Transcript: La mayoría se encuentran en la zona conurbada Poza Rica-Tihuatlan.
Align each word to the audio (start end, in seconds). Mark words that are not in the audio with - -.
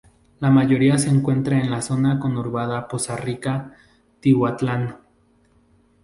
La 0.39 0.49
mayoría 0.49 0.97
se 0.97 1.09
encuentran 1.11 1.59
en 1.59 1.69
la 1.69 1.79
zona 1.83 2.19
conurbada 2.19 2.87
Poza 2.87 3.15
Rica-Tihuatlan. 3.17 4.97